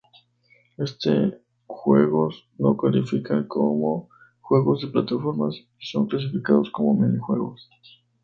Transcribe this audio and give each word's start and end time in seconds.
Este 0.79 1.43
juegos 1.67 2.47
no 2.57 2.75
califican 2.75 3.47
como 3.47 4.09
juegos 4.39 4.81
de 4.81 4.87
plataformas 4.87 5.53
y 5.79 5.85
son 5.85 6.07
clasificados 6.07 6.71
como 6.71 6.95
minijuegos. 6.95 7.69